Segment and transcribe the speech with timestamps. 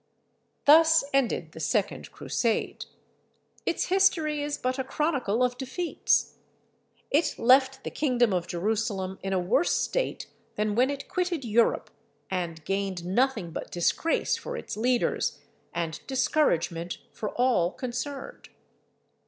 [0.65, 2.85] Thus ended the second Crusade.
[3.67, 6.37] Its history is but a chronicle of defeats.
[7.11, 10.25] It left the kingdom of Jerusalem in a worse state
[10.55, 11.91] than when it quitted Europe,
[12.31, 15.39] and gained nothing but disgrace for its leaders,
[15.71, 18.49] and discouragement for all concerned.